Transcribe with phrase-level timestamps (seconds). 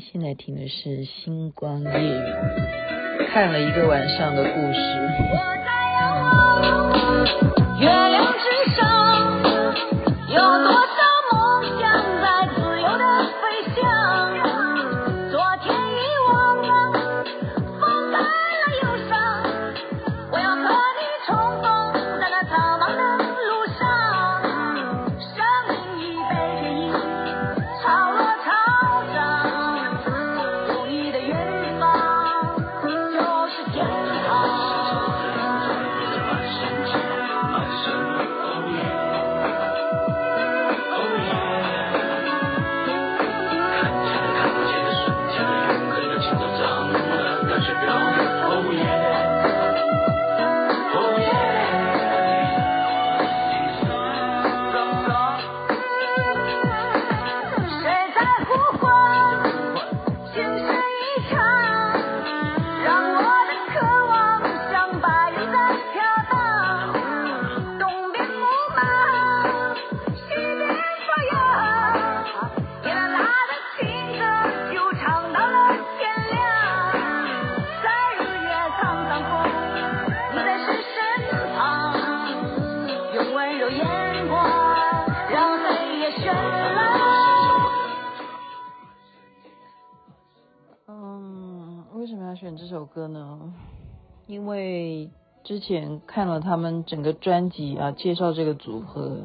[0.00, 2.18] 现在听的是《星光夜雨》，
[3.32, 4.94] 看了一个晚上的故事。
[92.56, 93.52] 这首歌呢？
[94.28, 95.10] 因为
[95.42, 99.22] 之前看了他们整个专辑啊，介绍这个组合，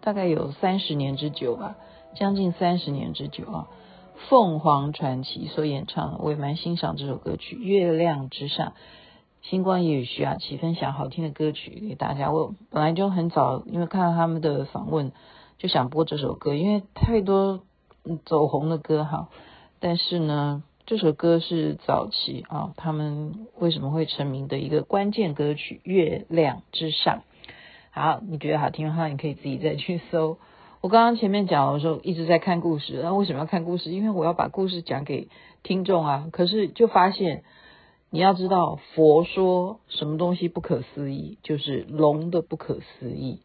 [0.00, 1.76] 大概有三十年之久吧，
[2.14, 3.68] 将近三十年之久啊。
[4.28, 8.68] 凤凰传奇所演唱，我也蛮欣赏这首歌曲《月亮之上》。
[9.42, 12.32] 星光夜语徐雅琪分享好听的歌曲给大家。
[12.32, 15.12] 我本来就很早，因为看到他们的访问，
[15.58, 17.60] 就想播这首歌，因为太多
[18.24, 19.28] 走红的歌哈。
[19.78, 20.62] 但是呢。
[20.86, 27.22] 这首歌是早期啊，他们为什么会成名的一个关键歌曲《月亮之上》。
[27.90, 30.36] 好，你觉得好听的话，你可以自己再去搜。
[30.82, 33.90] 我刚刚前面讲的时候一直在看故事，那为什么要看故事？
[33.92, 35.30] 因为我要把故事讲给
[35.62, 36.28] 听众啊。
[36.30, 37.44] 可是就发现，
[38.10, 43.40] 你要知道，佛说什么东西不可思议，就是龙的不可思议。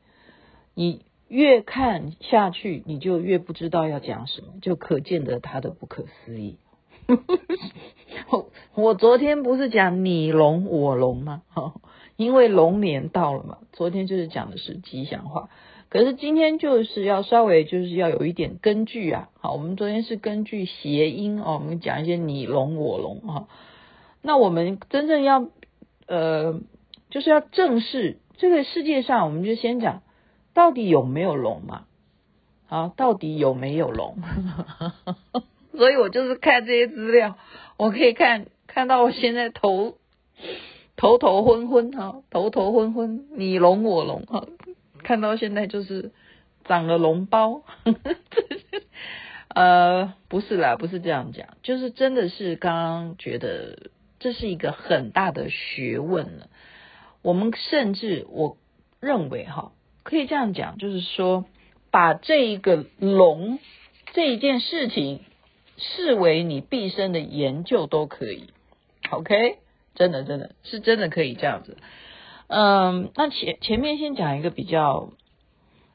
[0.74, 6.58] 你越看下去，你就越不知道要讲什么，就可见得它的不可思议。
[8.32, 11.42] 我 我昨天不是讲你龙我龙吗？
[12.16, 15.50] 因为龙年到了嘛，昨天就是讲的是吉祥话，
[15.90, 19.30] 可是今天就是要稍微就是要有一点根据啊。
[19.40, 23.48] 好，我们昨天是根据谐音哦，我们讲一些你龙我龙哈。
[24.22, 25.48] 那我们真正要
[26.08, 26.60] 呃，
[27.10, 30.02] 就是要正视这个世界上，我们就先讲
[30.54, 31.86] 到底有没有龙嘛？
[32.68, 34.18] 好，到底有没有龙？
[35.80, 37.38] 所以我就是看这些资料，
[37.78, 39.96] 我可以看看到我现在头
[40.98, 44.46] 头头昏昏哈，头头昏昏，你聋我聋哈，
[45.04, 46.12] 看到现在就是
[46.66, 47.62] 长了脓包，
[49.56, 56.50] 呃，不是啦，不是这样讲，就是真的是刚刚觉得这是一个很大的学问了。
[57.22, 58.58] 我们甚至我
[59.00, 59.72] 认为哈，
[60.04, 61.46] 可以这样讲，就是说
[61.90, 63.60] 把这一个龙
[64.12, 65.22] 这一件事情。
[65.80, 68.50] 视为你毕生的研究都可以
[69.12, 69.60] ，OK，
[69.96, 71.78] 真的真的是真的可以这样子。
[72.48, 75.10] 嗯，那前前面先讲一个比较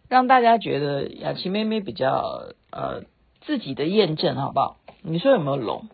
[0.08, 3.02] 让大家觉得雅琪妹妹比较呃
[3.42, 4.78] 自己的验证好不好？
[5.02, 5.88] 你说有没有龙？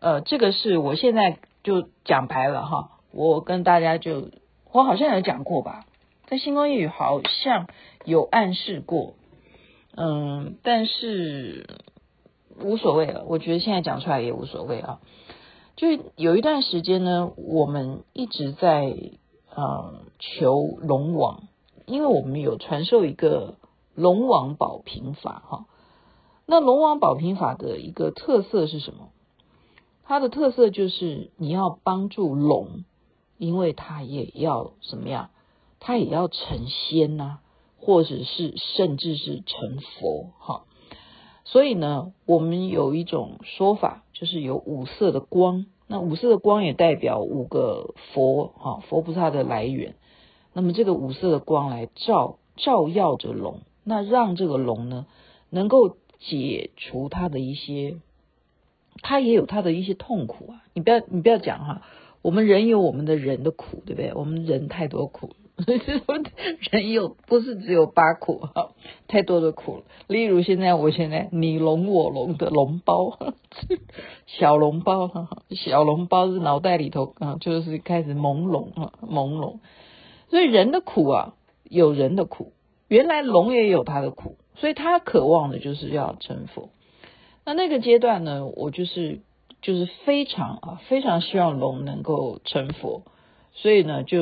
[0.00, 4.30] 呃，这个是我现在就讲白了哈，我跟大家就
[4.70, 5.84] 我好像有讲过吧，
[6.26, 7.66] 在星光夜语好像
[8.04, 9.14] 有暗示过，
[9.96, 11.66] 嗯，但是。
[12.62, 15.00] 无所谓了，我觉得现在讲出来也无所谓啊。
[15.76, 18.96] 就有一段时间呢，我们一直在
[19.54, 21.44] 呃求龙王，
[21.84, 23.56] 因为我们有传授一个
[23.94, 25.66] 龙王保平法哈。
[26.46, 29.10] 那龙王保平法的一个特色是什么？
[30.04, 32.84] 它的特色就是你要帮助龙，
[33.36, 35.30] 因为它也要怎么样？
[35.78, 37.40] 它也要成仙呐、
[37.78, 40.64] 或者是甚至是成佛哈。
[41.48, 45.66] 所以呢，我们有一种说法，就是有五色的光。
[45.86, 49.94] 那五色的光也代表五个佛，哈，佛菩萨的来源。
[50.52, 55.06] 那么这个五色的光来照照耀着龙，那让这个龙呢，
[55.48, 57.98] 能够解除它的一些，
[59.00, 60.64] 它也有它的一些痛苦啊。
[60.74, 61.82] 你不要你不要讲哈，
[62.22, 64.12] 我们人有我们的人的苦，对不对？
[64.14, 65.30] 我们人太多苦，
[66.70, 68.72] 人有不是只有八苦哈，
[69.08, 69.84] 太多的苦了。
[70.06, 73.18] 例如现在我现在你龙我龙的龙包，
[74.26, 79.60] 小笼包哈，小笼包是脑袋里头啊，就是开始朦胧啊朦胧。
[80.28, 82.52] 所以人的苦啊，有人的苦，
[82.88, 86.68] 原来龙也有他的苦，所以他渴望的就是要成佛。
[87.46, 89.20] 那那个阶段呢，我就是
[89.62, 93.04] 就是非常啊非常希望龙能够成佛，
[93.54, 94.18] 所以呢就。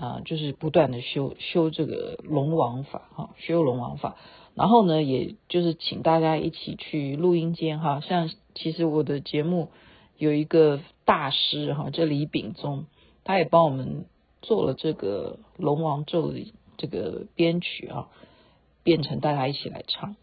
[0.00, 4.14] 啊，就是不断的修修这个龙王法哈，修龙王法，
[4.54, 9.70] 然后呢，也就是请大家一起去录音间哈，像其实我的节目
[10.16, 12.84] 有一个大师哈，这李秉宗，
[13.24, 14.04] 他也帮我们
[14.40, 18.06] 做了这个龙王咒的这个编曲啊，
[18.84, 20.14] 变成大家一起来唱，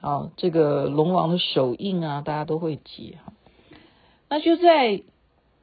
[0.00, 3.34] 好，这个龙王的手印啊，大家都会记哈，
[4.30, 5.02] 那就在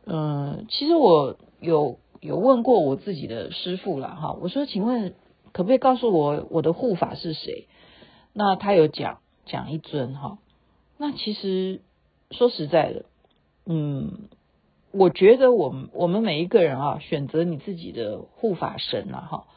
[0.05, 1.97] 嗯，其实我有。
[2.21, 5.15] 有问过我自己的师傅了哈，我说，请问
[5.51, 7.67] 可不可以告诉我我的护法是谁？
[8.31, 10.37] 那他有讲讲一尊哈。
[10.97, 11.81] 那其实
[12.29, 13.05] 说实在的，
[13.65, 14.29] 嗯，
[14.91, 19.47] 我觉得我们我们每一个人啊，选择你自己的护法神呐哈，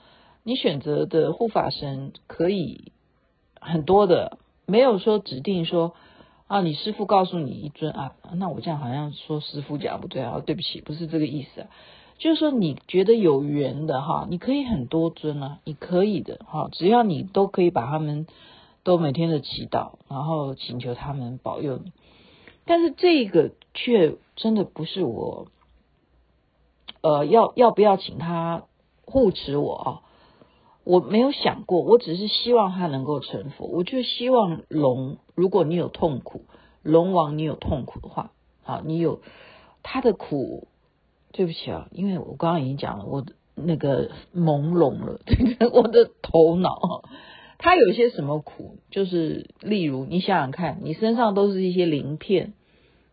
[0.43, 2.93] 你选择的护法神可以
[3.61, 5.95] 很多的，没有说指定说
[6.47, 11.69] 啊，你师傅告诉你一尊啊，那我这样好像说师傅讲不对啊，对不起，不是这个意思啊。
[12.17, 18.27] 就是说，你觉得有缘的哈，你可以很多尊啊，你可以的哈，只要你都可以把他们
[18.83, 21.93] 都每天的祈祷，然后请求他们保佑你。
[22.65, 25.49] 但是这个却真的不是我，
[27.03, 28.65] 呃，要要不要请他
[29.05, 30.01] 护持我啊？
[30.85, 33.67] 我没有想过，我只是希望他能够成佛。
[33.67, 36.45] 我就希望龙，如果你有痛苦，
[36.83, 38.31] 龙王你有痛苦的话
[38.65, 39.21] 啊，你有
[39.83, 40.69] 他的苦。
[41.37, 45.21] 对不起啊，因为我刚刚已经讲了，我的那个朦胧了，
[45.73, 47.03] 我的头脑，
[47.59, 48.77] 它有些什么苦？
[48.93, 52.53] 就是例如，你想想看，你身上都是一些鳞片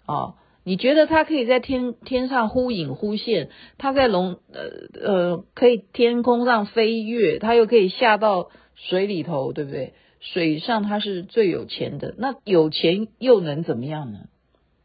[0.05, 9.93] 啊，你觉得它可以在天天上忽隐忽现，它在龙呃呃可以天空上飞跃，它又可以下到水里头，对不对？
[10.19, 14.19] 水上它是最有钱的，那有钱又能怎么样呢？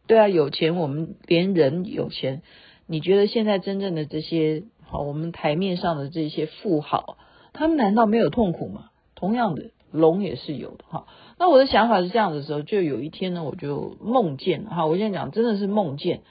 [0.07, 2.41] 对啊，有钱我们连人有钱。
[2.87, 7.19] 你觉得现在真正的这些好，我们台面上的这些富豪，
[7.53, 8.91] 他们难道没有痛苦吗？
[9.15, 11.07] 同样的，龙也是有的哈。
[11.39, 16.23] 那我的想法是这样的时候，就有一天呢，我就梦见哈，我现在讲真的是梦见，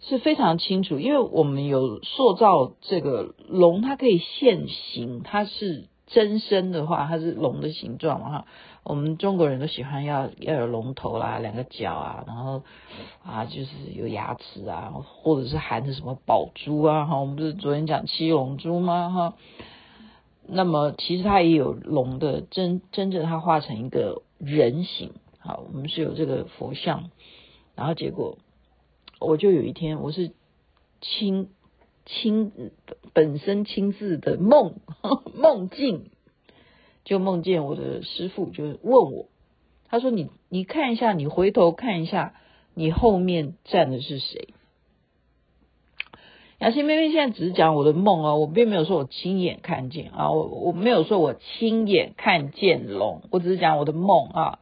[0.00, 8.46] 是非常清楚，因为我们有塑造这个龙，它可以现形，它是真身的话，它是龙的形状嘛哈。
[8.88, 12.62] 我们中国人都喜欢要要有龙头啦，两个角啊，然后
[13.22, 17.20] 啊就是有牙齿啊，或者是含着什么宝珠啊哈。
[17.20, 19.34] 我们不是昨天讲七龙珠吗哈？
[20.46, 25.12] 那么其实它也有龙的真真正它画成一个人形。
[25.38, 27.10] 好，我们是有这个佛像，
[27.74, 28.38] 然后结果
[29.20, 30.32] 我就有一天我是
[31.02, 31.50] 亲
[32.06, 32.72] 亲
[33.12, 34.76] 本身亲自的梦
[35.34, 36.08] 梦境。
[37.08, 39.28] 就梦见我的师父，就问我，
[39.88, 42.34] 他说：“你你看一下，你回头看一下，
[42.74, 44.48] 你后面站的是谁？”
[46.60, 54.58] 雅欣妹妹现在只是讲我的梦啊，我并没有说我亲眼看见啊，我我没有说我亲眼看见龙，我只是讲我的梦啊，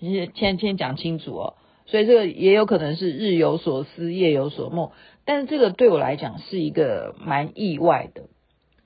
[0.00, 1.54] 先先先讲清楚哦。
[1.84, 4.92] 所以这个也有可能是日有所思，夜有所梦，
[5.26, 8.22] 但是这个对我来讲是一个蛮意外的，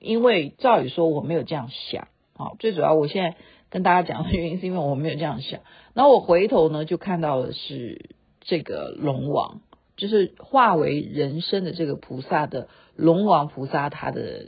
[0.01, 2.09] 因为照理说我没有这样想。
[2.37, 3.37] 好，最主要我现在
[3.69, 5.61] 跟大家讲的原因是因为我没有这样想，
[5.93, 8.09] 然后我回头呢就看到的是
[8.41, 9.61] 这个龙王，
[9.95, 14.47] 就是化为人身的这个菩萨的龙王菩萨，他的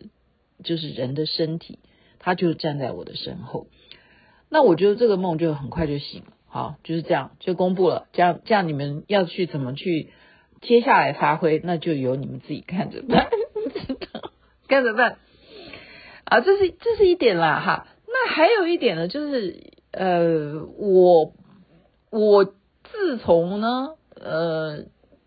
[0.66, 1.80] 就是人的身体，
[2.20, 3.68] 他就站在我的身后。
[4.50, 10.10] 那我觉得这个梦就很快就醒了，好，就是这样就公布了，这样这样你们要去怎么去
[10.60, 13.30] 接下来发挥，那就由你们自己看着办，
[14.68, 15.20] 看着办。
[16.30, 17.88] 啊，这是这是一点啦，哈。
[18.06, 21.32] 那还有一点呢，就是呃，我
[22.10, 24.80] 我自从呢，呃，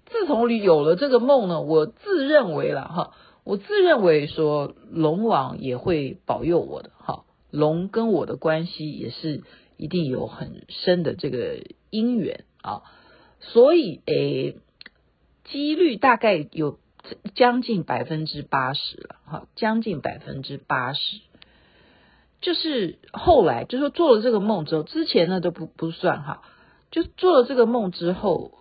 [0.04, 3.14] 自从有了这个梦呢，我自认为了哈，
[3.44, 9.42] 我自认为说龙王也会保佑我的哈，龙跟我的关系也是
[9.78, 12.82] 一定有很深的这个因缘啊，
[13.40, 14.58] 所以诶，
[15.44, 16.78] 几率大概有。
[17.34, 21.20] 将近百分之八十了，哈，将近百分之八十，
[22.40, 26.42] 就是后来就说做了这个梦之后，之前呢都不不算哈，
[26.90, 28.52] 就做了这个梦之后，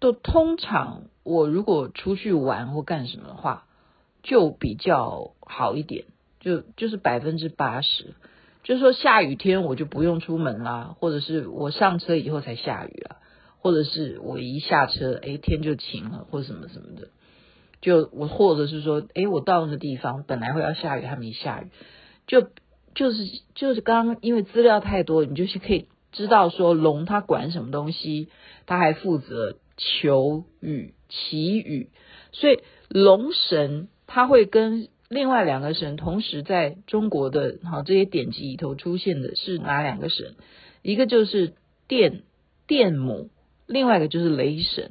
[0.00, 3.66] 都通常我如果出去玩或干什么的话，
[4.22, 6.06] 就比较好一点，
[6.40, 8.14] 就就是百分之八十。
[8.62, 13.16] 就是说下雨天我就不用出门啦，或者是我上车以后才下雨啊，
[13.58, 17.08] 或者是我一下车，哎，天就晴了，或什么什么的。
[17.84, 21.68] 就我或者是说，哎，我到那个地方本来会要下雨，还没下雨，
[22.26, 22.48] 就
[22.94, 23.24] 就是
[23.54, 28.28] 就是刚刚因为资料太多，你就是可以知道说龙它管什么东西，
[28.64, 31.90] 它还负责求雨、祈雨，
[32.32, 34.88] 所以龙神它会跟。
[35.10, 40.34] 另外两个神同时在中国的哈这些典籍里头出现的是哪两个神？
[40.82, 41.52] 一个就是
[41.86, 42.22] 电
[42.66, 43.28] 电母，
[43.66, 44.90] 另外一个就是雷神。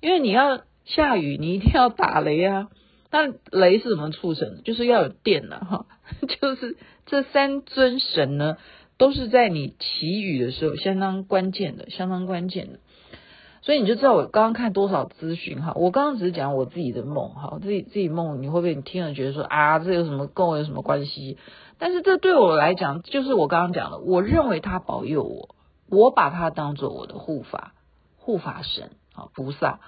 [0.00, 2.68] 因为你要下雨，你一定要打雷啊。
[3.10, 4.62] 那雷是怎么促成的？
[4.62, 5.58] 就是要有电啊。
[5.58, 5.86] 哈。
[6.40, 6.76] 就是
[7.06, 8.56] 这三尊神呢，
[8.96, 12.80] 都是在你祈雨的时候相当关键的，相当关键的。
[13.60, 21.36] 所以你就知道我刚刚看多少资讯哈，我刚刚只是讲我自己的梦哈，自己自己梦，你会不会你听了觉得说啊，这有什么跟我有什么关系？
[21.78, 25.54] 但是这对我来讲，就是我刚刚讲的，我认为他保佑我，
[25.90, 27.74] 我把他当做我的护法
[28.16, 29.80] 护法神啊菩萨。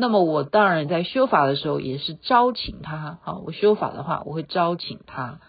[0.00, 5.40] 那么我当然在修法的时候也是招请他啊，我修法的话我会招请他。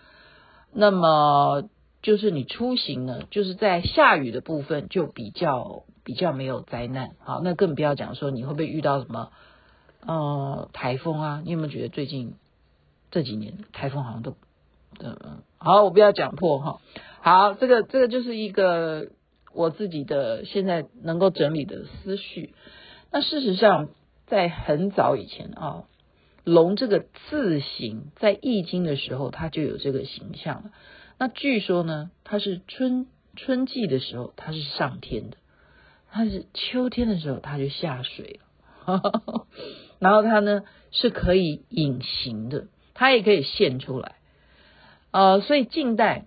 [0.74, 1.70] 那么
[2.02, 5.84] 就是你出行呢，就是在下雨的部分就比较。
[6.06, 9.30] 比较没有灾难，好，那更不要讲说你会不会遇到什么
[10.04, 11.42] 呃台风啊？
[11.46, 12.34] 你有没有觉得最近
[13.12, 14.36] 这几年台风好像都
[15.00, 16.80] 嗯好，我不要讲破哈。
[17.22, 19.10] 好，这个这个就是一个
[19.54, 22.56] 我自己的现在能够整理的思绪。
[23.12, 23.90] 那事实上，
[24.30, 25.84] 在很早以前啊，
[26.44, 30.72] 龙这个字形在易经的时候，它就有这个形象了。
[31.18, 35.38] 那据说呢，它是春春季的时候，它是上天的。
[36.12, 38.40] 它是秋天的时候，它就下水
[38.86, 39.46] 了，
[40.00, 44.16] 然后它呢是可以隐形的，它也可以现出来。
[45.12, 46.26] 呃，所以近代，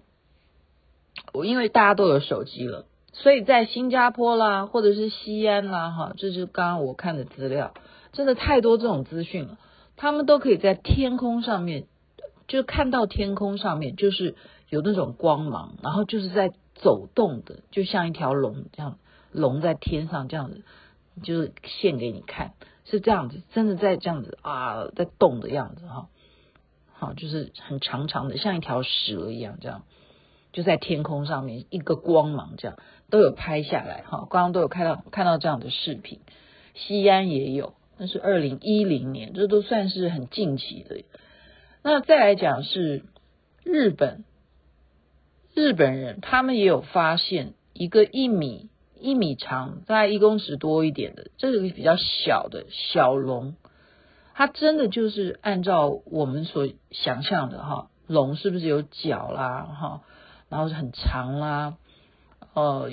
[1.32, 7.74] 我因为大家都有手机了，所以在新加坡啦，或者是西安啦，哈，这是刚刚我看的资料，
[8.12, 9.58] 真的太多这种资讯了。
[9.96, 11.86] 他们都可以在天空上面，
[12.46, 14.36] 就看到天空上面就是
[14.68, 18.98] 有那种光芒，然后就是在走动的，就像一条龙这样。
[19.34, 20.62] 龙在天上这样子，
[21.22, 22.52] 就是现给你看，
[22.84, 26.08] 是这样子，真的在这样子啊，在动的样子哈，
[26.92, 29.84] 好，就是很长长的，像一条蛇一样，这样
[30.52, 32.76] 就在天空上面一个光芒，这样
[33.08, 36.20] 都有拍下来哈，刚刚都有看到看到这样的视频，
[36.74, 41.04] 西安也有，那是二零一零年，这都算是很近期的。
[41.84, 43.04] 那再来讲是
[43.62, 44.24] 日本，
[45.54, 48.68] 日本人他们也有发现一个一米。
[49.04, 53.56] 一米长，大概一公尺多一点的，这个比较小的小龙，
[54.32, 60.02] 它真的就是按照我们所想象的哈，龙是不是有角啦哈，
[60.48, 61.76] 然后是很长啦，
[62.54, 62.92] 呃，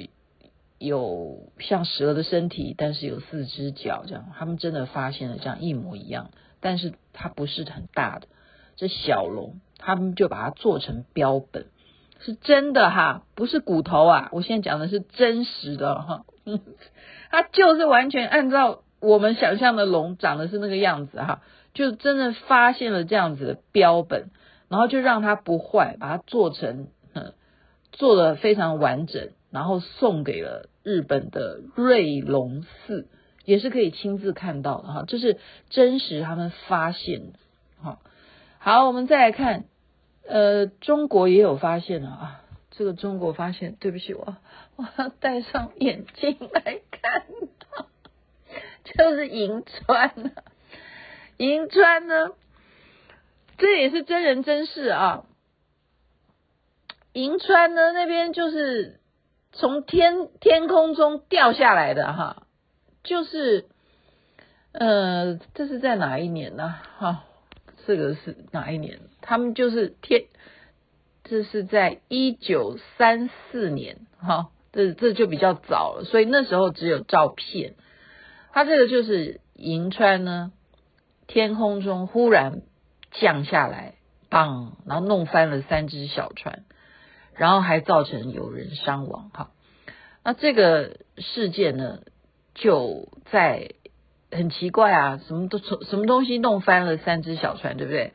[0.79, 6.31] 有像蛇的身体，但是有四只脚这样，他们真的发现了这样一模一样，
[6.61, 8.27] 但是它不是很大的，
[8.75, 11.67] 这小龙，他们就把它做成标本。
[12.21, 14.27] 是真的哈，不是骨头啊！
[14.33, 16.25] 我现在讲的是真实的哈，
[17.31, 21.41] 它就是完全按照我们想象的龙长的是那个样子哈，
[21.73, 24.31] 就真的发现了这样子的标本，
[24.67, 26.87] 然后就让它不坏，把它做成，
[27.93, 33.07] 做得非常完整，然后送给了日本的瑞龙寺，
[33.45, 35.37] 也是可以亲自看到的哈，这是
[35.69, 37.39] 真实他们发现的。
[37.81, 37.99] 好，
[38.59, 39.65] 好，我们再来看。
[40.27, 44.37] 呃，中国也有发现啊，这个中国发现，对不起我，
[44.77, 47.23] 我要戴上眼镜来看
[47.57, 47.87] 到，
[48.85, 50.31] 就是银川呢，
[51.37, 52.33] 银川呢，
[53.57, 55.25] 这也是真人真事啊，
[57.13, 58.98] 银川呢那边就是
[59.51, 62.43] 从天天空中掉下来的哈，
[63.03, 63.65] 就是
[64.71, 66.75] 呃，这是在哪一年呢？
[66.97, 67.23] 哈。
[67.87, 68.99] 这个是哪一年？
[69.19, 70.25] 他们就是天，
[71.23, 77.73] 这是在一九三四年，哈，这这就比较早了，所以那时候只有照片。
[78.51, 80.51] 它这个就是银川呢，
[81.25, 82.61] 天空中忽然
[83.09, 83.95] 降下来，
[84.29, 86.65] 砰，然后弄翻了三只小船，
[87.39, 89.49] 然后还造成有人伤亡，哈。
[90.23, 92.01] 那这个事件呢，
[92.53, 93.71] 就在。
[94.31, 98.13] 很奇怪啊，什么都什么东西弄翻了三只小船，对不对？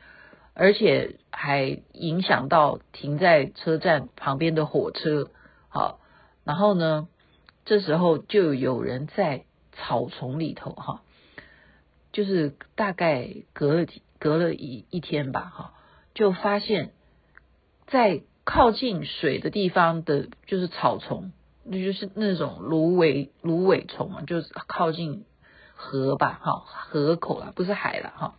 [0.55, 5.33] 而且还影响到停在车站旁边的火车。
[5.69, 5.99] 好，
[6.45, 7.09] 然后呢，
[7.65, 11.03] 这时候就有人在草丛里头，哈，
[12.13, 15.75] 就是大概隔了几隔了一一天吧，哈，
[16.15, 16.93] 就发现
[17.89, 21.33] 在靠近水的地方的，就是草丛，
[21.65, 25.25] 那就是那种芦苇芦苇丛啊，就是靠近
[25.75, 28.35] 河吧，哈，河口啊，不是海了哈，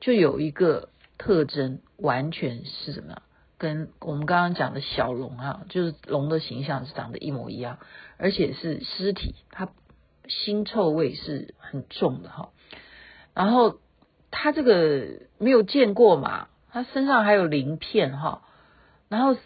[0.00, 3.22] 就有一个特征，完全是什么？
[3.58, 7.78] 跟我们刚刚讲的小龙啊，就是龙的形象是长得一模一样，
[8.16, 9.68] 而且是尸体，它
[10.26, 12.50] 腥臭味是很重的哈。
[13.34, 13.78] 然后
[14.32, 15.06] 它这个
[15.38, 18.42] 没有见过嘛，它身上还有鳞片哈，
[19.12, 19.36] 然后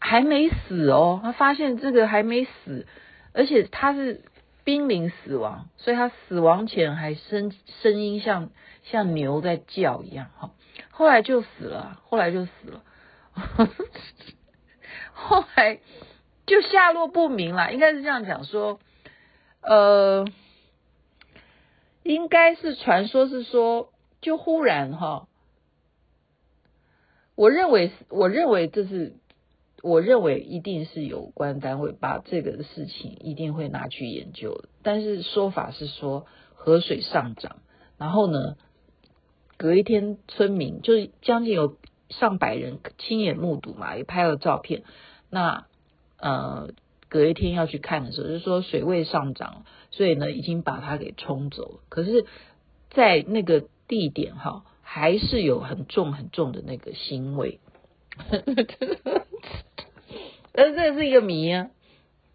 [0.00, 2.86] 还没死哦，他发现这个还没死，
[3.34, 4.22] 而且他是
[4.64, 8.48] 濒临死亡，所以他死亡前还声声音像
[8.82, 10.52] 像牛在叫一样哈，
[10.90, 12.82] 后来就死了，后来就死了。
[15.12, 15.80] 后来
[16.46, 18.80] 就下落不明了，应该是这样讲说，
[19.60, 20.24] 呃，
[22.02, 23.90] 应该是传说是说，
[24.22, 25.28] 就忽然哈，
[27.34, 29.14] 我认为，我认为这是，
[29.82, 37.56] 我认为一定是有关单位把这个事情一定会拿去研究的，但是说法是说河水上涨，
[37.98, 38.56] 然后呢，
[39.56, 41.76] 隔一天村民就是将近有。
[42.10, 44.84] 上百人亲眼目睹嘛，也拍了照片。
[45.30, 45.66] 那
[46.18, 46.68] 呃，
[47.08, 51.80] 隔一天要去看的时候，就说水位上涨，所以呢，已经把它给冲走。
[51.88, 52.26] 可是，
[52.90, 54.64] 在那个地点哈，
[54.94, 57.58] 还是有很重很重的那个腥味。
[60.52, 61.70] 但 是这是一个谜啊。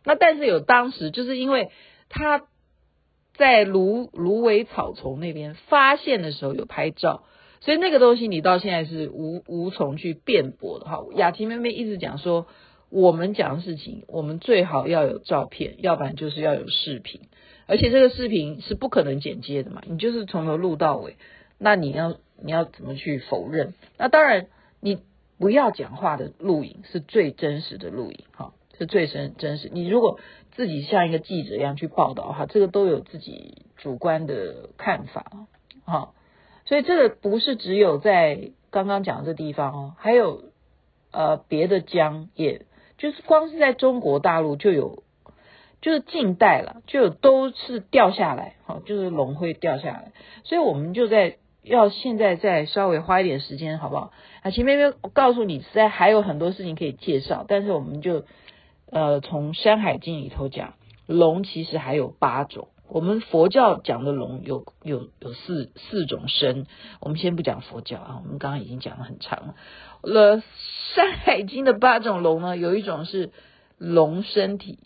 [0.03, 1.69] 那但是有当时就是因为
[2.09, 2.47] 他
[3.35, 7.23] 在芦芦苇草丛那边发现的时候有拍照。
[7.61, 11.05] 所以那个东西你到现在是无无从去辩驳的哈。
[11.15, 12.45] 雅琪妹妹一直讲说，
[12.89, 17.21] 我们讲的事情，我们最好要有照片，要不然就是要有视频，
[17.67, 21.15] 而且这个视频是不可能剪接的嘛，你就是从头录到尾，
[21.57, 23.73] 那你要你要怎么去否认？
[23.97, 24.47] 那当然，
[24.79, 25.01] 你
[25.37, 29.69] 不要讲话的录影是最真实的录影哈，是最真真实。
[29.71, 30.19] 你如果
[30.51, 35.31] 自己像一个记者一样去报道哈，这个都有自己主观的看法
[35.85, 36.13] 哈。
[36.65, 40.43] 所以这个不是只有在刚刚讲的这地方哦，还有
[41.11, 42.65] 呃别的江，也
[42.97, 45.03] 就是光是在中国大陆就有，
[45.81, 50.11] 就是近代了就都是掉下来，好，就是龙会掉下来，
[50.43, 54.11] 所以我们就在要现在再稍微花一点时间，好不好？
[54.41, 58.25] 啊，前面没有告诉你，实在还有很多事情可以介绍，但是我们就
[58.91, 62.69] 呃从《山海经》里头讲，龙其实还有八种。
[62.87, 66.65] 我们佛教讲的龙有有有四四种身，
[66.99, 69.55] 我们先不讲佛教啊，我们刚刚已经讲了很长了。
[70.01, 70.37] 了
[70.95, 73.29] 《山海经》的八种龙呢，有一种是
[73.77, 74.79] 龙身体，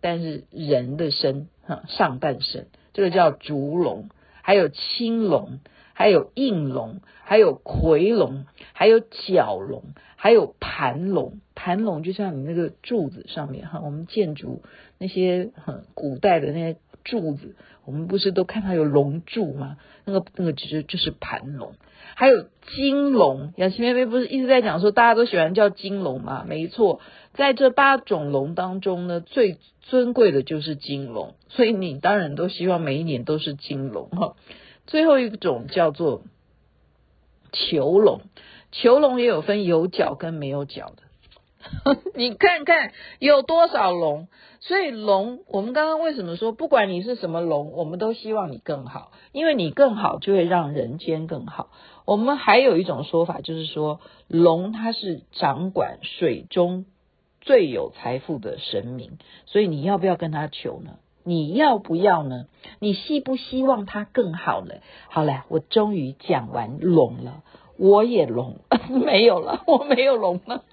[0.00, 4.10] 但是人的身哈上半身，这个叫烛龙，
[4.42, 5.58] 还有青龙，
[6.00, 9.82] 还有应龙，还有夔龙，还有角龙，
[10.16, 11.42] 还有盘龙。
[11.54, 14.62] 盘龙就像你那个柱子上面哈，我们建筑
[14.96, 16.78] 那些很古代的那些。
[17.02, 19.78] 柱子，我们不是都看到有龙柱吗？
[20.04, 21.72] 那个那个其实就是盘龙，
[22.14, 22.44] 还有
[22.76, 23.54] 金龙。
[23.56, 26.44] 雅琪妹妹不是一直在讲说，大家都喜欢叫金龙吗？
[26.46, 27.00] 没错，
[27.32, 34.36] 在这八种龙当中呢，最尊贵的就是金龙，所以你当然都希望每一年都是金龙哈。
[34.90, 36.22] 最后一种叫做
[37.52, 38.22] 囚龙，
[38.72, 41.94] 囚龙也有分有角跟没有角的。
[42.16, 44.26] 你看看有多少龙，
[44.58, 51.70] 所以龙，我们刚刚为什么说，不管你是什么龙，我们都希望你更好，因为你更好就会让人间更好。
[52.04, 56.84] 我们还有一种说法，就是说龙它是掌管水中
[57.40, 60.96] 最有财富的神明，所以你要不要跟他求呢？
[61.30, 62.46] 你要不要呢？
[62.80, 64.74] 你希不希望他更好呢？
[65.08, 67.44] 好了，我终于讲完龙了，
[67.78, 68.56] 我也龙
[68.90, 70.64] 没有了，我没有龙了。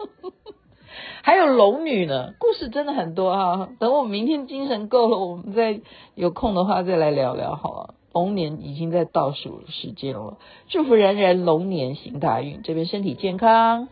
[1.22, 3.70] 还有龙女呢，故事真的很多哈。
[3.80, 5.82] 等我明天精神够了，我们再
[6.16, 7.94] 有空的话再来聊聊好了。
[8.14, 10.40] 龙年已经在倒数时间了，
[10.70, 13.90] 祝福人人龙年行大运，这边身体健康，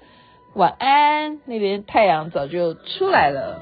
[0.55, 1.41] 晚安。
[1.45, 3.59] 那边太阳早就出来了。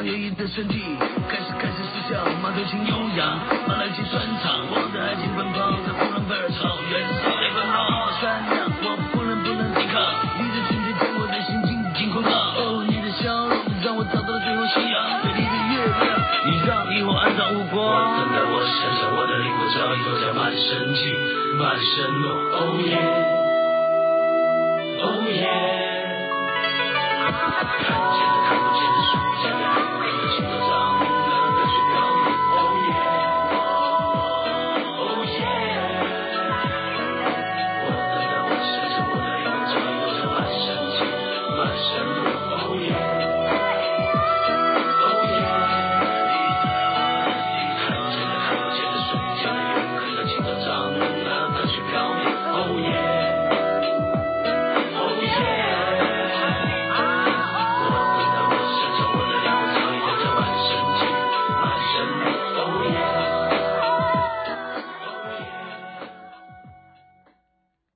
[0.00, 0.80] 身体
[1.28, 3.36] 开始开始失效，马头琴悠扬，
[3.68, 5.70] 马来西酸场，我的爱情奔跑。
[5.84, 10.00] 在呼伦贝尔草原，少年奔跑好善良，我不能不能抵抗，
[10.40, 12.32] 你的纯洁将我的心紧紧捆绑。
[12.32, 16.16] 哦，你的笑容让我找到了最后信仰，美丽的月亮，
[16.48, 17.84] 你让萤火安上无光。
[17.84, 21.12] 我等待我身上，我的灵魂早已落在满身情，
[21.60, 22.32] 满身落。
[22.56, 23.29] Oh yeah